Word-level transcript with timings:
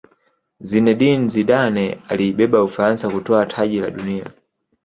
zinedine 0.59 1.29
zidane 1.29 1.97
aliibeba 2.09 2.63
ufaransa 2.63 3.09
kutwaa 3.09 3.45
taji 3.45 3.79
la 3.79 3.89
dunia 3.89 4.31